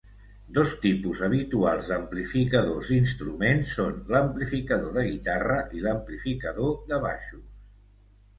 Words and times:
Dos 0.57 0.69
tipus 0.83 1.19
habituals 1.25 1.91
d'amplificadors 1.91 2.89
d'instruments 2.93 3.75
són 3.81 4.01
l'amplificador 4.15 4.97
de 4.97 5.05
guitarra 5.11 5.59
i 5.81 5.85
l'amplificador 5.85 6.75
de 6.91 7.01
baixos. 7.07 7.47